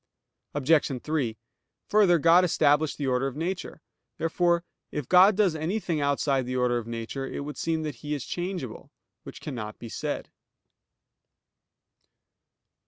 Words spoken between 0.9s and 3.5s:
3: Further, God established the order of